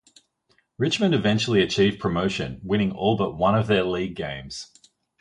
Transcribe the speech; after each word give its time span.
Richmond 0.79 1.13
eventually 1.13 1.61
achieved 1.61 1.99
promotion, 1.99 2.59
winning 2.63 2.91
all 2.91 3.15
but 3.15 3.37
one 3.37 3.53
of 3.53 3.67
their 3.67 3.83
League 3.83 4.15
games. 4.15 4.71